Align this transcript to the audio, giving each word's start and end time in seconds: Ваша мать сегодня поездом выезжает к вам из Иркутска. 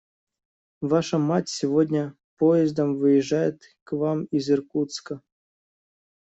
Ваша 0.81 1.19
мать 1.19 1.47
сегодня 1.47 2.15
поездом 2.39 2.97
выезжает 2.97 3.61
к 3.83 3.91
вам 3.91 4.23
из 4.31 4.49
Иркутска. 4.49 5.21